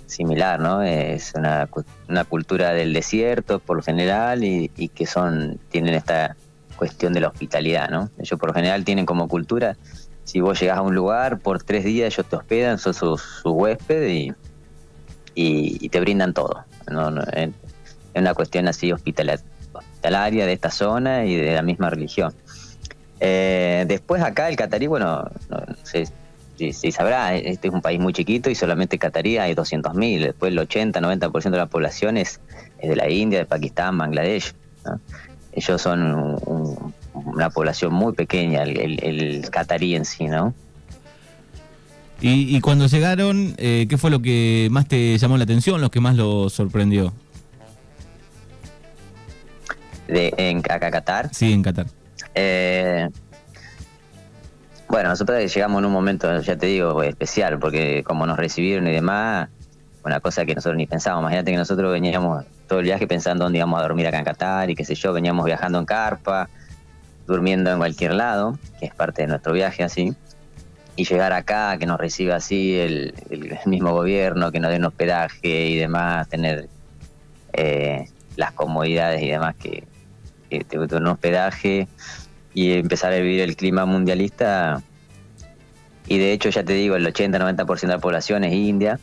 similar, 0.05 0.59
¿no? 0.59 0.81
Es 0.81 1.31
una, 1.35 1.69
una 2.09 2.25
cultura 2.25 2.73
del 2.73 2.91
desierto 2.91 3.59
por 3.59 3.77
lo 3.77 3.83
general 3.83 4.43
y, 4.43 4.67
que 4.89 5.05
son, 5.05 5.61
tienen 5.69 5.93
esta 5.93 6.35
cuestión 6.75 7.13
de 7.13 7.21
la 7.21 7.29
hospitalidad, 7.29 7.87
¿no? 7.87 8.09
Ellos 8.17 8.37
por 8.37 8.49
lo 8.49 8.53
general 8.53 8.83
tienen 8.83 9.05
como 9.05 9.29
cultura, 9.29 9.77
si 10.25 10.41
vos 10.41 10.59
llegás 10.59 10.79
a 10.79 10.81
un 10.81 10.95
lugar, 10.95 11.39
por 11.39 11.63
tres 11.63 11.85
días 11.85 12.13
ellos 12.13 12.27
te 12.27 12.35
hospedan, 12.35 12.79
sos 12.79 12.97
su, 12.97 13.49
huésped 13.49 14.09
y, 14.09 14.33
y, 15.35 15.87
te 15.87 16.01
brindan 16.01 16.33
todo, 16.33 16.65
¿no? 16.91 17.17
es 17.31 17.51
una 18.13 18.33
cuestión 18.33 18.67
así 18.67 18.91
hospitalaria 18.91 19.48
área 20.03 20.45
de 20.45 20.53
esta 20.53 20.71
zona 20.71 21.25
y 21.25 21.35
de 21.35 21.53
la 21.53 21.61
misma 21.61 21.89
religión. 21.89 22.33
Eh, 23.19 23.85
después 23.87 24.21
acá 24.23 24.49
el 24.49 24.55
catarí, 24.55 24.87
bueno, 24.87 25.29
no, 25.49 25.59
si, 26.71 26.91
sabrá, 26.91 27.35
este 27.35 27.67
es 27.67 27.73
un 27.73 27.81
país 27.81 27.99
muy 27.99 28.13
chiquito 28.13 28.49
y 28.49 28.55
solamente 28.55 28.97
Catarí 28.97 29.37
hay 29.37 29.53
200.000, 29.53 30.19
después 30.19 30.51
el 30.51 30.59
80-90% 30.59 31.49
de 31.49 31.57
la 31.57 31.67
población 31.67 32.17
es, 32.17 32.39
de 32.81 32.95
la 32.95 33.09
India, 33.09 33.39
de 33.39 33.45
Pakistán, 33.45 33.97
Bangladesh. 33.97 34.53
Ellos 35.53 35.81
son 35.81 36.37
una 37.13 37.49
población 37.49 37.93
muy 37.93 38.13
pequeña, 38.13 38.63
el, 38.63 39.45
catarí 39.49 39.95
en 39.95 40.05
sí, 40.05 40.25
¿no? 40.25 40.53
Y, 42.21 42.59
cuando 42.59 42.87
llegaron, 42.87 43.53
eh, 43.57 43.87
¿qué 43.89 43.97
fue 43.97 44.11
lo 44.11 44.21
que 44.21 44.67
más 44.71 44.89
te 44.89 45.17
llamó 45.17 45.37
la 45.37 45.45
atención, 45.45 45.79
lo 45.79 45.89
que 45.89 46.01
más 46.01 46.17
lo 46.17 46.49
sorprendió? 46.49 47.13
De, 50.09 50.33
en 50.37 50.61
Qatar. 50.61 51.29
Sí, 51.33 51.53
en 51.53 51.63
Qatar. 51.63 51.85
Eh, 52.35 53.09
bueno, 54.87 55.09
nosotros 55.09 55.53
llegamos 55.53 55.79
en 55.79 55.85
un 55.85 55.91
momento, 55.91 56.41
ya 56.41 56.57
te 56.57 56.65
digo, 56.65 57.03
especial, 57.03 57.59
porque 57.59 58.03
como 58.03 58.25
nos 58.25 58.37
recibieron 58.37 58.87
y 58.87 58.91
demás, 58.91 59.49
una 60.03 60.19
cosa 60.19 60.45
que 60.45 60.55
nosotros 60.55 60.77
ni 60.77 60.87
pensábamos. 60.87 61.23
Imagínate 61.23 61.51
que 61.51 61.57
nosotros 61.57 61.91
veníamos 61.91 62.45
todo 62.67 62.79
el 62.79 62.85
viaje 62.85 63.05
pensando 63.05 63.43
dónde 63.43 63.59
íbamos 63.59 63.79
a 63.79 63.83
dormir 63.83 64.07
acá 64.07 64.17
en 64.17 64.25
Qatar 64.25 64.69
y 64.69 64.75
qué 64.75 64.83
sé 64.83 64.95
yo, 64.95 65.13
veníamos 65.13 65.45
viajando 65.45 65.77
en 65.77 65.85
carpa, 65.85 66.49
durmiendo 67.27 67.71
en 67.71 67.77
cualquier 67.77 68.15
lado, 68.15 68.57
que 68.79 68.87
es 68.87 68.95
parte 68.95 69.21
de 69.21 69.27
nuestro 69.27 69.53
viaje 69.53 69.83
así. 69.83 70.15
Y 70.95 71.05
llegar 71.05 71.33
acá, 71.33 71.77
que 71.77 71.85
nos 71.85 71.99
reciba 71.99 72.35
así 72.35 72.75
el, 72.75 73.13
mismo 73.67 73.93
gobierno, 73.93 74.51
que 74.51 74.59
nos 74.59 74.71
den 74.71 74.85
hospedaje 74.85 75.67
y 75.67 75.75
demás, 75.75 76.27
tener 76.29 76.67
eh, 77.53 78.05
las 78.35 78.53
comodidades 78.53 79.21
y 79.21 79.29
demás 79.29 79.55
que, 79.55 79.83
que 80.49 80.63
te 80.63 80.77
un 80.77 81.07
hospedaje 81.07 81.87
y 82.53 82.73
empezar 82.73 83.13
a 83.13 83.17
vivir 83.17 83.41
el 83.41 83.55
clima 83.55 83.85
mundialista. 83.85 84.81
Y 86.07 86.17
de 86.17 86.33
hecho, 86.33 86.49
ya 86.49 86.63
te 86.63 86.73
digo, 86.73 86.95
el 86.95 87.05
80-90% 87.05 87.81
de 87.81 87.87
la 87.87 87.99
población 87.99 88.43
es 88.43 88.53
india 88.53 88.99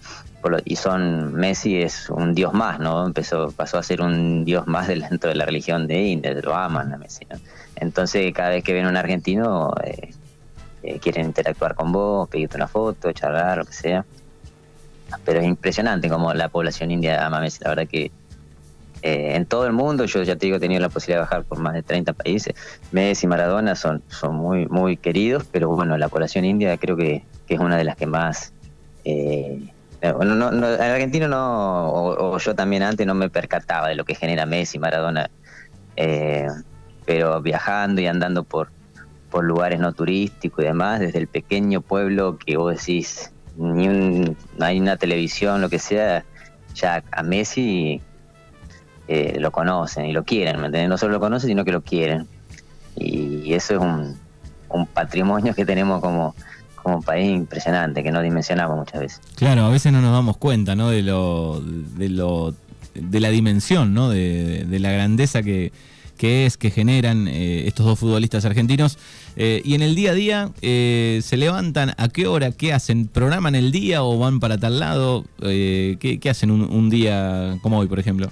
y 0.64 0.76
son 0.76 1.34
Messi 1.34 1.82
es 1.82 2.08
un 2.10 2.34
dios 2.34 2.52
más, 2.52 2.78
¿no? 2.78 3.04
Empezó, 3.04 3.50
pasó 3.50 3.78
a 3.78 3.82
ser 3.82 4.00
un 4.00 4.44
dios 4.44 4.66
más 4.66 4.88
dentro 4.88 5.30
de 5.30 5.36
la 5.36 5.44
religión 5.44 5.86
de 5.86 6.02
India, 6.02 6.32
lo 6.34 6.54
aman 6.54 6.92
a 6.92 6.98
Messi, 6.98 7.26
Entonces, 7.76 8.32
cada 8.32 8.50
vez 8.50 8.64
que 8.64 8.72
ven 8.72 8.86
un 8.86 8.96
argentino, 8.96 9.72
eh, 9.84 10.10
eh, 10.82 10.98
quieren 11.00 11.26
interactuar 11.26 11.74
con 11.74 11.92
vos, 11.92 12.28
pedirte 12.28 12.56
una 12.56 12.68
foto, 12.68 13.12
charlar, 13.12 13.58
lo 13.58 13.64
que 13.64 13.72
sea. 13.72 14.04
Pero 15.24 15.40
es 15.40 15.46
impresionante 15.46 16.08
como 16.08 16.32
la 16.34 16.48
población 16.48 16.90
india 16.90 17.24
ama 17.24 17.38
a 17.38 17.40
Messi, 17.40 17.62
la 17.62 17.70
verdad 17.70 17.88
que 17.88 18.10
eh, 19.06 19.36
en 19.36 19.46
todo 19.46 19.66
el 19.66 19.72
mundo, 19.72 20.04
yo 20.06 20.24
ya 20.24 20.34
te 20.34 20.46
digo, 20.46 20.56
he 20.56 20.60
tenido 20.60 20.80
la 20.80 20.88
posibilidad 20.88 21.20
de 21.20 21.28
viajar 21.28 21.44
por 21.44 21.60
más 21.60 21.74
de 21.74 21.84
30 21.84 22.12
países. 22.12 22.56
Messi 22.90 23.26
y 23.26 23.28
Maradona 23.28 23.76
son, 23.76 24.02
son 24.08 24.34
muy, 24.34 24.66
muy 24.66 24.96
queridos, 24.96 25.44
pero 25.52 25.68
bueno, 25.68 25.96
la 25.96 26.08
población 26.08 26.44
india 26.44 26.76
creo 26.76 26.96
que, 26.96 27.22
es 27.46 27.60
una 27.60 27.76
de 27.76 27.84
las 27.84 27.94
que 27.94 28.06
más... 28.06 28.52
Eh, 29.04 29.60
no, 30.02 30.50
no, 30.50 30.66
argentino 30.66 31.28
no, 31.28 31.88
o, 31.88 32.38
yo 32.38 32.56
también 32.56 32.82
antes 32.82 33.06
no 33.06 33.14
me 33.14 33.30
percataba 33.30 33.86
de 33.86 33.94
lo 33.94 34.04
que 34.04 34.16
genera 34.16 34.44
Messi, 34.44 34.80
Maradona, 34.80 35.30
eh, 35.94 36.48
pero 37.04 37.40
viajando 37.40 38.00
y 38.00 38.08
andando 38.08 38.42
por, 38.42 38.70
por 39.30 39.44
lugares 39.44 39.78
no 39.78 39.92
turísticos 39.92 40.64
y 40.64 40.66
demás, 40.66 40.98
desde 40.98 41.20
el 41.20 41.28
pequeño 41.28 41.80
pueblo 41.80 42.38
que 42.38 42.56
vos 42.56 42.76
decís, 42.76 43.30
ni 43.56 43.86
un, 43.86 44.36
hay 44.58 44.80
una 44.80 44.96
televisión, 44.96 45.60
lo 45.60 45.68
que 45.68 45.78
sea, 45.78 46.24
ya 46.74 47.04
a 47.12 47.22
Messi 47.22 48.02
eh, 49.08 49.36
lo 49.38 49.50
conocen 49.50 50.06
y 50.06 50.12
lo 50.12 50.24
quieren, 50.24 50.60
¿me 50.60 50.88
No 50.88 50.98
solo 50.98 51.14
lo 51.14 51.20
conocen, 51.20 51.48
sino 51.48 51.64
que 51.64 51.72
lo 51.72 51.82
quieren. 51.82 52.26
Y 52.96 53.52
eso 53.52 53.74
es 53.74 53.80
un, 53.80 54.16
un 54.68 54.86
patrimonio 54.86 55.54
que 55.54 55.64
tenemos 55.64 56.00
como, 56.00 56.34
país 57.04 57.28
impresionante, 57.30 58.04
que 58.04 58.12
no 58.12 58.22
dimensionamos 58.22 58.78
muchas 58.78 59.00
veces. 59.00 59.20
Claro, 59.34 59.64
a 59.64 59.70
veces 59.70 59.92
no 59.92 60.00
nos 60.00 60.12
damos 60.12 60.36
cuenta, 60.36 60.76
¿no? 60.76 60.90
De 60.90 61.02
lo, 61.02 61.60
de 61.60 62.08
lo, 62.08 62.54
de 62.94 63.20
la 63.20 63.30
dimensión, 63.30 63.92
¿no? 63.92 64.08
De, 64.08 64.64
la 64.78 64.92
grandeza 64.92 65.42
que, 65.42 65.72
es, 66.20 66.56
que 66.56 66.70
generan 66.70 67.26
eh, 67.26 67.66
estos 67.66 67.86
dos 67.86 67.98
futbolistas 67.98 68.44
argentinos. 68.44 68.98
Eh, 69.34 69.62
y 69.64 69.74
en 69.74 69.82
el 69.82 69.96
día 69.96 70.12
a 70.12 70.14
día, 70.14 70.50
eh, 70.62 71.20
¿se 71.24 71.36
levantan? 71.36 71.92
¿A 71.96 72.08
qué 72.08 72.28
hora? 72.28 72.52
¿Qué 72.52 72.72
hacen? 72.72 73.08
¿Programan 73.08 73.56
el 73.56 73.72
día 73.72 74.04
o 74.04 74.16
van 74.18 74.38
para 74.38 74.56
tal 74.56 74.78
lado? 74.78 75.24
¿qué, 75.40 76.20
hacen 76.30 76.52
un, 76.52 76.62
un, 76.62 76.88
día 76.88 77.58
como 77.62 77.78
hoy, 77.78 77.88
por 77.88 77.98
ejemplo? 77.98 78.30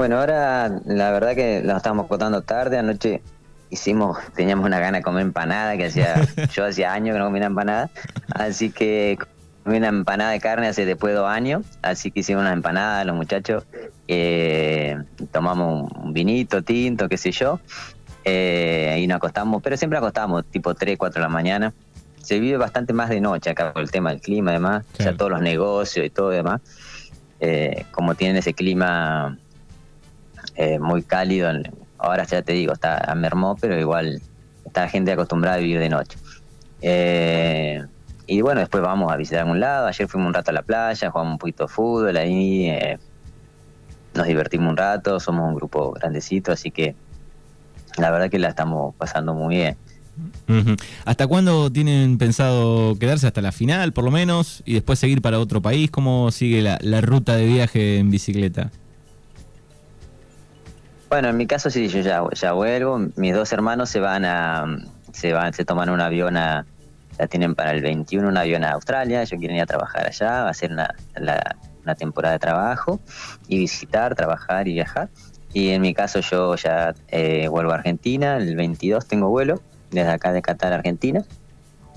Bueno, 0.00 0.18
ahora 0.18 0.80
la 0.86 1.10
verdad 1.10 1.34
que 1.34 1.60
nos 1.62 1.76
estamos 1.76 2.06
acotando 2.06 2.40
tarde. 2.40 2.78
Anoche 2.78 3.20
hicimos, 3.68 4.16
teníamos 4.34 4.64
una 4.64 4.78
gana 4.78 4.96
de 4.96 5.04
comer 5.04 5.20
empanada, 5.20 5.76
que 5.76 5.84
hacía, 5.84 6.26
yo 6.54 6.64
hacía 6.64 6.94
años 6.94 7.12
que 7.12 7.18
no 7.18 7.26
comía 7.26 7.44
empanada, 7.44 7.90
así 8.30 8.70
que 8.70 9.18
comí 9.62 9.76
una 9.76 9.88
empanada 9.88 10.30
de 10.30 10.40
carne 10.40 10.68
hace 10.68 10.86
después 10.86 11.12
de 11.12 11.18
dos 11.18 11.28
años, 11.28 11.66
así 11.82 12.10
que 12.10 12.20
hicimos 12.20 12.40
una 12.40 12.54
empanada 12.54 13.04
los 13.04 13.14
muchachos, 13.14 13.64
eh, 14.08 14.96
tomamos 15.32 15.92
un 15.92 16.14
vinito, 16.14 16.62
tinto, 16.62 17.06
qué 17.06 17.18
sé 17.18 17.30
yo, 17.32 17.60
eh, 18.24 18.96
y 19.02 19.06
nos 19.06 19.16
acostamos, 19.16 19.62
pero 19.62 19.76
siempre 19.76 19.98
acostamos 19.98 20.46
tipo 20.46 20.72
3, 20.72 20.96
4 20.96 21.20
de 21.20 21.22
la 21.22 21.28
mañana. 21.28 21.74
Se 22.22 22.40
vive 22.40 22.56
bastante 22.56 22.94
más 22.94 23.10
de 23.10 23.20
noche 23.20 23.50
acá 23.50 23.74
por 23.74 23.82
el 23.82 23.90
tema 23.90 24.08
del 24.12 24.22
clima, 24.22 24.52
además, 24.52 24.82
ya 24.98 25.14
todos 25.14 25.30
los 25.30 25.42
negocios 25.42 26.06
y 26.06 26.08
todo 26.08 26.30
demás, 26.30 26.62
eh, 27.38 27.84
como 27.90 28.14
tienen 28.14 28.38
ese 28.38 28.54
clima 28.54 29.36
muy 30.80 31.02
cálido 31.02 31.50
Ahora 31.98 32.24
ya 32.24 32.40
te 32.40 32.54
digo, 32.54 32.72
está 32.72 33.12
mermó, 33.14 33.56
pero 33.60 33.78
igual 33.78 34.22
está 34.64 34.88
gente 34.88 35.12
acostumbrada 35.12 35.56
a 35.56 35.60
vivir 35.60 35.78
de 35.78 35.90
noche. 35.90 36.16
Eh, 36.80 37.84
y 38.26 38.40
bueno, 38.40 38.60
después 38.60 38.82
vamos 38.82 39.12
a 39.12 39.16
visitar 39.16 39.40
algún 39.40 39.60
lado. 39.60 39.86
Ayer 39.86 40.08
fuimos 40.08 40.28
un 40.28 40.34
rato 40.34 40.50
a 40.50 40.54
la 40.54 40.62
playa, 40.62 41.10
jugamos 41.10 41.32
un 41.32 41.38
poquito 41.38 41.64
de 41.64 41.68
fútbol 41.68 42.16
ahí, 42.16 42.70
eh, 42.70 42.98
nos 44.14 44.26
divertimos 44.26 44.70
un 44.70 44.76
rato, 44.76 45.20
somos 45.20 45.46
un 45.46 45.54
grupo 45.54 45.92
grandecito, 45.92 46.52
así 46.52 46.70
que 46.70 46.94
la 47.98 48.10
verdad 48.10 48.30
que 48.30 48.38
la 48.38 48.48
estamos 48.48 48.94
pasando 48.94 49.34
muy 49.34 49.56
bien. 49.56 49.76
¿Hasta 51.04 51.26
cuándo 51.26 51.70
tienen 51.70 52.18
pensado 52.18 52.98
quedarse? 52.98 53.26
¿Hasta 53.26 53.42
la 53.42 53.52
final, 53.52 53.92
por 53.92 54.04
lo 54.04 54.10
menos? 54.10 54.62
¿Y 54.64 54.74
después 54.74 54.98
seguir 54.98 55.22
para 55.22 55.38
otro 55.38 55.60
país? 55.60 55.90
¿Cómo 55.90 56.30
sigue 56.30 56.62
la 56.62 57.00
ruta 57.00 57.36
de 57.36 57.46
viaje 57.46 57.98
en 57.98 58.10
bicicleta? 58.10 58.70
Bueno, 61.10 61.28
en 61.28 61.36
mi 61.36 61.48
caso 61.48 61.70
sí, 61.70 61.88
yo 61.88 62.00
ya, 62.00 62.22
ya 62.32 62.52
vuelvo. 62.52 63.00
Mis 63.16 63.34
dos 63.34 63.52
hermanos 63.52 63.90
se 63.90 63.98
van 63.98 64.24
a, 64.24 64.64
se 65.12 65.32
van, 65.32 65.52
se 65.52 65.64
toman 65.64 65.90
un 65.90 66.00
avión 66.00 66.36
a, 66.36 66.64
la 67.18 67.26
tienen 67.26 67.56
para 67.56 67.72
el 67.72 67.82
21 67.82 68.28
un 68.28 68.36
avión 68.36 68.62
a 68.62 68.70
Australia. 68.70 69.20
Ellos 69.20 69.36
quieren 69.40 69.56
ir 69.56 69.62
a 69.62 69.66
trabajar 69.66 70.06
allá, 70.06 70.44
va 70.44 70.50
a 70.50 70.54
ser 70.54 70.70
una, 70.70 70.94
una 71.82 71.94
temporada 71.96 72.34
de 72.34 72.38
trabajo 72.38 73.00
y 73.48 73.58
visitar, 73.58 74.14
trabajar 74.14 74.68
y 74.68 74.74
viajar. 74.74 75.08
Y 75.52 75.70
en 75.70 75.82
mi 75.82 75.94
caso 75.94 76.20
yo 76.20 76.54
ya 76.54 76.94
eh, 77.08 77.48
vuelvo 77.48 77.72
a 77.72 77.74
Argentina, 77.74 78.36
el 78.36 78.54
22 78.54 79.06
tengo 79.06 79.28
vuelo 79.30 79.60
desde 79.90 80.10
acá 80.12 80.32
de 80.32 80.42
Qatar, 80.42 80.72
Argentina. 80.72 81.24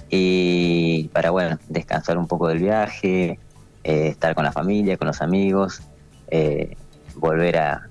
Y 0.10 1.10
para, 1.14 1.30
bueno, 1.30 1.60
descansar 1.70 2.18
un 2.18 2.28
poco 2.28 2.48
del 2.48 2.58
viaje, 2.58 3.38
eh, 3.84 4.08
estar 4.08 4.34
con 4.34 4.44
la 4.44 4.52
familia, 4.52 4.98
con 4.98 5.08
los 5.08 5.22
amigos, 5.22 5.84
eh, 6.30 6.78
volver 7.28 7.58
a, 7.58 7.90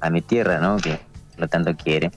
a, 0.00 0.10
mi 0.10 0.22
tierra, 0.22 0.58
¿no? 0.58 0.78
Que 0.78 0.98
lo 1.36 1.46
tanto 1.48 1.76
quiere. 1.76 2.10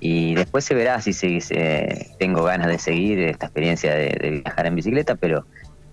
Y 0.00 0.34
después 0.34 0.64
se 0.64 0.74
verá 0.74 1.00
si 1.00 1.12
se, 1.12 2.14
tengo 2.18 2.42
ganas 2.42 2.68
de 2.68 2.78
seguir 2.78 3.20
esta 3.20 3.46
experiencia 3.46 3.94
de, 3.94 4.42
viajar 4.44 4.66
en 4.66 4.74
bicicleta, 4.74 5.14
pero, 5.14 5.46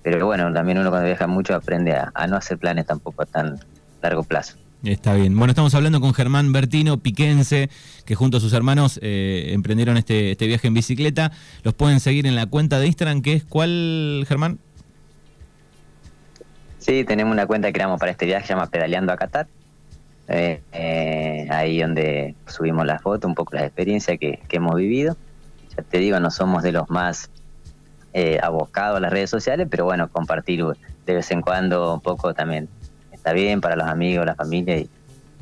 pero 0.03 0.25
bueno, 0.25 0.51
también 0.53 0.79
uno 0.79 0.89
cuando 0.89 1.07
viaja 1.07 1.27
mucho 1.27 1.53
aprende 1.55 1.93
a, 1.93 2.27
no 2.27 2.35
hacer 2.35 2.57
planes 2.57 2.87
tampoco 2.87 3.21
a 3.21 3.25
tan 3.25 3.59
largo 4.01 4.23
plazo. 4.23 4.57
Está 4.83 5.13
bien. 5.13 5.35
Bueno, 5.37 5.51
estamos 5.51 5.73
hablando 5.75 5.99
con 5.99 6.13
Germán 6.13 6.51
Bertino, 6.51 6.97
piquense, 6.97 7.69
que 8.05 8.15
junto 8.15 8.37
a 8.37 8.39
sus 8.39 8.53
hermanos 8.53 8.99
eh, 9.01 9.49
emprendieron 9.53 9.97
este, 9.97 10.31
este 10.31 10.47
viaje 10.47 10.67
en 10.67 10.75
bicicleta. 10.75 11.31
Los 11.63 11.73
pueden 11.73 11.99
seguir 11.99 12.27
en 12.27 12.35
la 12.35 12.45
cuenta 12.45 12.79
de 12.79 12.87
Instagram, 12.87 13.21
que 13.21 13.33
es 13.33 13.43
¿cuál, 13.43 14.23
Germán? 14.27 14.59
Sí, 16.79 17.03
tenemos 17.03 17.33
una 17.33 17.47
cuenta 17.47 17.67
que 17.67 17.73
creamos 17.73 17.99
para 17.99 18.11
este 18.11 18.25
viaje, 18.25 18.47
se 18.47 18.53
llama 18.53 18.67
Pedaleando 18.67 19.11
a 19.11 19.17
Qatar. 19.17 19.47
Eh, 20.29 20.61
eh, 20.73 21.47
ahí 21.49 21.81
donde 21.81 22.35
subimos 22.47 22.85
la 22.85 22.99
foto, 22.99 23.27
un 23.27 23.35
poco 23.35 23.55
la 23.55 23.65
experiencia 23.65 24.17
que, 24.17 24.39
hemos 24.49 24.75
vivido. 24.75 25.15
Ya 25.75 25.83
te 25.83 25.99
digo, 25.99 26.19
no 26.19 26.31
somos 26.31 26.63
de 26.63 26.73
los 26.73 26.89
más 26.89 27.29
eh, 28.13 28.39
abocados 28.41 28.97
a 28.97 28.99
las 28.99 29.11
redes 29.11 29.29
sociales, 29.29 29.67
pero 29.69 29.85
bueno, 29.85 30.09
compartir 30.09 30.63
de 31.05 31.13
vez 31.13 31.31
en 31.31 31.41
cuando 31.41 31.93
un 31.93 32.01
poco 32.01 32.33
también 32.33 32.67
está 33.11 33.31
bien 33.31 33.61
para 33.61 33.75
los 33.75 33.87
amigos, 33.87 34.25
la 34.25 34.35
familia 34.35 34.77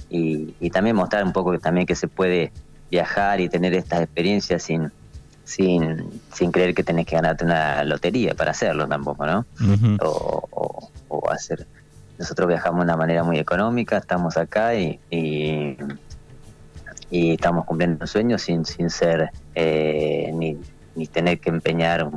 y, 0.10 0.56
y, 0.60 0.70
también 0.70 0.96
mostrar 0.96 1.24
un 1.24 1.34
poco 1.34 1.52
que 1.52 1.60
también 1.60 1.88
que 1.88 1.96
se 1.96 2.08
puede 2.08 2.52
viajar 2.92 3.42
y 3.42 3.50
tener 3.50 3.74
estas 3.74 4.02
experiencias 4.02 4.62
sin, 4.62 4.92
sin, 5.44 6.22
sin 6.32 6.52
creer 6.52 6.76
que 6.76 6.84
tenés 6.84 7.08
que 7.08 7.16
ganarte 7.16 7.44
una 7.44 7.84
lotería 7.84 8.36
para 8.36 8.52
hacerlo 8.52 8.88
tampoco, 8.88 9.26
¿no? 9.26 9.46
o, 10.02 10.90
o 11.08 11.30
hacer 11.32 11.66
nosotros 12.18 12.48
viajamos 12.48 12.80
de 12.80 12.84
una 12.86 12.98
manera 12.98 13.24
muy 13.24 13.40
económica, 13.40 13.98
estamos 13.98 14.38
acá 14.38 14.76
y, 14.76 15.00
y, 15.10 15.78
estamos 17.12 17.66
cumpliendo 17.66 18.06
sueños 18.08 18.42
sin, 18.42 18.66
sin 18.66 18.90
ser 18.90 19.32
eh, 19.54 20.32
ni, 20.34 20.58
ni 20.96 21.08
tener 21.08 21.40
que 21.40 21.50
empeñar 21.50 22.10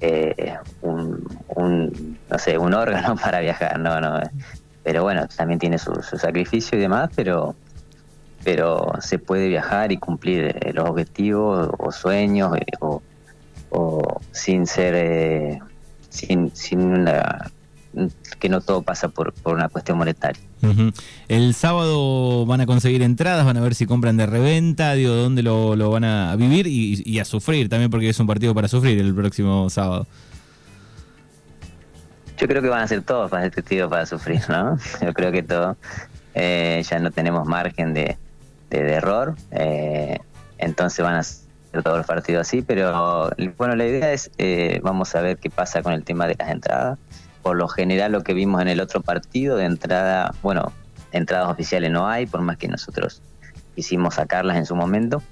eh, 0.00 0.54
un, 0.82 2.18
no 2.28 2.38
sé, 2.38 2.58
un 2.58 2.74
órgano 2.74 3.16
para 3.22 3.40
viajar, 3.40 3.78
no, 3.78 4.00
no. 4.00 4.20
Pero 4.82 5.02
bueno, 5.02 5.26
también 5.28 5.58
tiene 5.58 5.78
su, 5.78 5.94
sacrificio 6.02 6.78
y 6.78 6.80
demás, 6.80 7.10
pero 7.14 7.54
pero 8.44 8.92
se 9.00 9.18
puede 9.18 9.48
viajar 9.48 9.90
y 9.90 9.96
cumplir 9.96 10.56
eh, 10.60 10.72
los 10.72 10.88
objetivos 10.88 11.68
o 11.78 11.90
sueños 11.90 12.52
o, 12.78 13.02
o 13.70 14.20
sin 14.30 14.66
ser 14.68 15.60
sin, 16.10 16.54
sin 16.54 16.80
una 16.80 17.50
que 18.38 18.48
no 18.48 18.60
todo 18.60 18.82
pasa 18.82 19.08
por, 19.08 19.32
una 19.44 19.68
cuestión 19.68 19.98
monetaria. 19.98 20.42
El 21.28 21.54
sábado 21.54 22.44
van 22.46 22.60
a 22.60 22.66
conseguir 22.66 23.02
entradas, 23.02 23.44
van 23.44 23.56
a 23.56 23.60
ver 23.60 23.74
si 23.74 23.86
compran 23.86 24.16
de 24.16 24.26
reventa, 24.26 24.94
digo, 24.94 25.14
dónde 25.14 25.42
lo, 25.42 25.90
van 25.90 26.04
a 26.04 26.36
vivir 26.36 26.66
y, 26.66 27.18
a 27.18 27.24
sufrir 27.24 27.68
también, 27.68 27.90
porque 27.90 28.08
es 28.08 28.20
un 28.20 28.26
partido 28.26 28.54
para 28.54 28.68
sufrir 28.68 28.98
el 28.98 29.14
próximo 29.14 29.70
sábado. 29.70 30.06
Yo 32.38 32.46
creo 32.46 32.60
que 32.60 32.68
van 32.68 32.82
a 32.82 32.88
ser 32.88 33.02
todos 33.02 33.30
para 33.30 33.46
este 33.46 33.62
partido 33.62 33.88
para 33.88 34.04
sufrir, 34.04 34.42
¿no? 34.48 34.76
Yo 35.02 35.14
creo 35.14 35.32
que 35.32 35.42
todo. 35.42 35.76
Eh, 36.34 36.82
ya 36.86 36.98
no 36.98 37.10
tenemos 37.10 37.46
margen 37.46 37.94
de, 37.94 38.18
error, 38.70 39.36
eh, 39.52 40.18
entonces 40.58 41.02
van 41.02 41.14
a 41.14 41.22
ser 41.22 41.46
todos 41.82 41.96
los 41.96 42.06
partidos 42.06 42.42
así, 42.46 42.60
pero 42.60 43.30
bueno, 43.56 43.74
la 43.74 43.86
idea 43.86 44.12
es, 44.12 44.30
eh, 44.36 44.80
vamos 44.82 45.14
a 45.14 45.22
ver 45.22 45.38
qué 45.38 45.48
pasa 45.48 45.82
con 45.82 45.94
el 45.94 46.04
tema 46.04 46.26
de 46.26 46.36
las 46.38 46.50
entradas 46.50 46.98
por 47.46 47.56
lo 47.56 47.68
general 47.68 48.10
lo 48.10 48.24
que 48.24 48.34
vimos 48.34 48.60
en 48.60 48.66
el 48.66 48.80
otro 48.80 49.02
partido 49.02 49.56
de 49.56 49.66
entrada, 49.66 50.34
bueno, 50.42 50.72
entradas 51.12 51.48
oficiales 51.48 51.92
no 51.92 52.08
hay, 52.08 52.26
por 52.26 52.40
más 52.40 52.56
que 52.56 52.66
nosotros 52.66 53.22
quisimos 53.76 54.14
sacarlas 54.16 54.56
en 54.56 54.66
su 54.66 54.74
momento. 54.74 55.22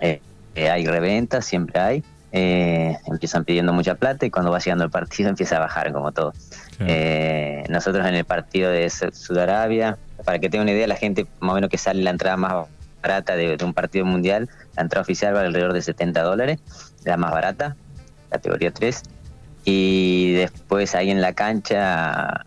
Eh, 0.00 0.20
eh, 0.56 0.68
hay 0.68 0.84
reventas, 0.84 1.44
siempre 1.44 1.78
hay. 1.80 2.04
Eh, 2.32 2.98
empiezan 3.06 3.44
pidiendo 3.44 3.72
mucha 3.72 3.94
plata 3.94 4.26
y 4.26 4.32
cuando 4.32 4.50
va 4.50 4.58
llegando 4.58 4.82
el 4.82 4.90
partido 4.90 5.28
empieza 5.30 5.58
a 5.58 5.60
bajar 5.60 5.92
como 5.92 6.10
todo. 6.10 6.32
nosotros 7.68 8.04
en 8.04 8.14
el 8.16 8.24
partido 8.24 8.72
de 8.72 8.90
Sud 8.90 9.38
Arabia, 9.38 9.98
para 10.24 10.40
que 10.40 10.50
tenga 10.50 10.64
una 10.64 10.72
idea, 10.72 10.88
la 10.88 10.96
gente 10.96 11.28
más 11.38 11.52
o 11.52 11.54
menos 11.54 11.70
que 11.70 11.78
sale 11.78 12.02
la 12.02 12.10
entrada 12.10 12.36
más 12.36 12.66
barata 13.00 13.36
de, 13.36 13.56
de 13.56 13.64
un 13.64 13.74
partido 13.74 14.04
mundial, 14.06 14.50
la 14.74 14.82
entrada 14.82 15.02
oficial 15.02 15.34
vale 15.34 15.46
alrededor 15.46 15.72
de 15.72 15.82
70 15.82 16.20
dólares, 16.20 16.58
la 17.04 17.16
más 17.16 17.30
barata, 17.30 17.76
categoría 18.28 18.72
3 18.72 19.04
y 19.64 20.32
después 20.32 20.94
ahí 20.94 21.10
en 21.10 21.20
la 21.20 21.32
cancha, 21.34 22.44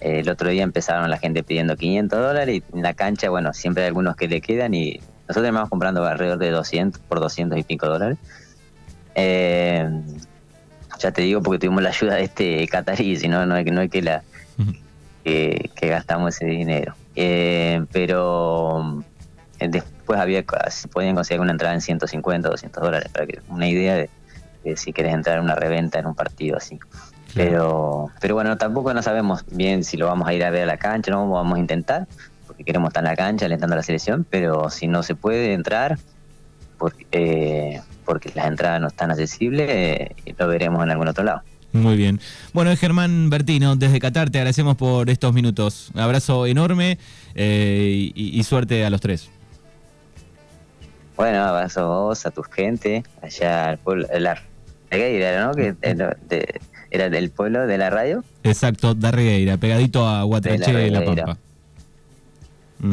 el 0.00 0.28
otro 0.28 0.50
día 0.50 0.62
empezaron 0.62 1.08
la 1.10 1.18
gente 1.18 1.42
pidiendo 1.42 1.76
500 1.76 2.18
dólares 2.18 2.56
y 2.56 2.76
en 2.76 2.82
la 2.82 2.94
cancha, 2.94 3.30
bueno, 3.30 3.52
siempre 3.52 3.84
hay 3.84 3.88
algunos 3.88 4.16
que 4.16 4.28
le 4.28 4.40
quedan 4.40 4.74
y 4.74 5.00
nosotros 5.28 5.52
vamos 5.52 5.70
comprando 5.70 6.04
alrededor 6.04 6.38
de 6.38 6.50
200 6.50 7.00
por 7.02 7.20
200 7.20 7.58
y 7.58 7.62
pico 7.62 7.86
dólares. 7.86 8.18
Eh, 9.14 9.88
ya 10.98 11.12
te 11.12 11.22
digo 11.22 11.42
porque 11.42 11.58
tuvimos 11.58 11.82
la 11.82 11.90
ayuda 11.90 12.16
de 12.16 12.24
este 12.24 12.68
catarí, 12.68 13.16
si 13.16 13.28
no, 13.28 13.46
no 13.46 13.56
es, 13.56 13.66
no 13.66 13.80
es 13.80 13.90
que, 13.90 14.02
la, 14.02 14.22
que, 15.24 15.70
gastamos 15.80 16.34
ese 16.34 16.46
dinero. 16.46 16.94
Eh, 17.16 17.84
pero 17.92 19.02
eh, 19.58 19.68
después 19.68 20.20
había 20.20 20.44
podían 20.92 21.14
conseguir 21.14 21.40
una 21.40 21.52
entrada 21.52 21.74
en 21.74 21.80
150 21.80 22.48
200 22.48 22.82
dólares, 22.82 23.08
para 23.12 23.26
que 23.26 23.40
una 23.48 23.68
idea 23.68 23.94
de 23.94 24.10
si 24.76 24.92
quieres 24.92 25.14
entrar 25.14 25.38
en 25.38 25.44
una 25.44 25.54
reventa 25.54 25.98
en 25.98 26.06
un 26.06 26.14
partido 26.14 26.56
así. 26.56 26.78
Pero, 27.34 28.10
pero 28.20 28.34
bueno, 28.34 28.56
tampoco 28.56 28.94
no 28.94 29.02
sabemos 29.02 29.44
bien 29.50 29.82
si 29.82 29.96
lo 29.96 30.06
vamos 30.06 30.28
a 30.28 30.34
ir 30.34 30.44
a 30.44 30.50
ver 30.50 30.62
a 30.62 30.66
la 30.66 30.76
cancha, 30.76 31.10
no 31.10 31.28
vamos 31.28 31.56
a 31.56 31.58
intentar, 31.58 32.06
porque 32.46 32.64
queremos 32.64 32.88
estar 32.88 33.02
en 33.02 33.10
la 33.10 33.16
cancha 33.16 33.46
alentando 33.46 33.74
a 33.74 33.76
la 33.78 33.82
selección, 33.82 34.24
pero 34.28 34.70
si 34.70 34.86
no 34.86 35.02
se 35.02 35.16
puede 35.16 35.52
entrar, 35.52 35.98
porque, 36.78 37.06
eh, 37.10 37.80
porque 38.04 38.30
las 38.34 38.46
entradas 38.46 38.80
no 38.80 38.86
están 38.86 39.10
accesibles, 39.10 39.68
eh, 39.68 40.14
lo 40.38 40.46
veremos 40.46 40.82
en 40.84 40.90
algún 40.90 41.08
otro 41.08 41.24
lado. 41.24 41.42
Muy 41.72 41.96
bien. 41.96 42.20
Bueno, 42.52 42.70
es 42.70 42.78
Germán 42.78 43.30
Bertino, 43.30 43.74
desde 43.74 43.98
Qatar, 43.98 44.30
te 44.30 44.38
agradecemos 44.38 44.76
por 44.76 45.10
estos 45.10 45.34
minutos. 45.34 45.90
Un 45.92 46.00
abrazo 46.00 46.46
enorme 46.46 46.98
eh, 47.34 48.12
y, 48.14 48.42
suerte 48.44 48.84
a 48.84 48.90
los 48.90 49.00
tres. 49.00 49.28
Bueno, 51.16 51.42
abrazo 51.42 51.80
a 51.80 51.86
vos, 51.86 52.26
a 52.26 52.30
tu 52.30 52.44
gente, 52.44 53.02
allá 53.22 53.70
al 53.70 53.78
pueblo, 53.78 54.06
la 54.16 54.40
Regueira, 54.90 55.46
¿no? 55.46 55.54
Que 55.54 55.74
era 56.90 57.10
del 57.10 57.30
pueblo 57.30 57.66
de 57.66 57.78
la 57.78 57.90
radio. 57.90 58.24
Exacto, 58.42 58.94
da 58.94 59.10
Regueira, 59.10 59.56
pegadito 59.56 60.06
a 60.06 60.22
Guatrache 60.22 60.72
de 60.72 60.90
La, 60.90 61.04
Pampa. 61.04 61.36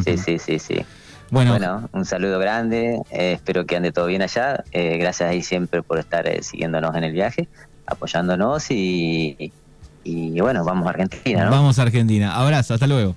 Sí, 0.04 0.16
sí, 0.16 0.38
sí, 0.38 0.58
sí. 0.58 0.84
Bueno, 1.30 1.88
un 1.92 2.04
saludo 2.04 2.38
grande, 2.38 3.00
eh, 3.10 3.32
espero 3.32 3.64
que 3.64 3.76
ande 3.76 3.92
todo 3.92 4.06
bien 4.06 4.22
allá. 4.22 4.64
Eh, 4.72 4.98
gracias 4.98 5.30
ahí 5.30 5.42
siempre 5.42 5.82
por 5.82 5.98
estar 5.98 6.26
siguiéndonos 6.42 6.94
en 6.94 7.04
el 7.04 7.12
viaje 7.12 7.48
apoyándonos 7.86 8.70
y, 8.70 9.52
y, 10.04 10.40
bueno, 10.40 10.64
vamos 10.64 10.86
a 10.86 10.90
Argentina, 10.90 11.44
¿no? 11.44 11.50
Vamos 11.50 11.78
a 11.78 11.82
Argentina. 11.82 12.34
Abrazo, 12.34 12.74
hasta 12.74 12.86
luego. 12.86 13.14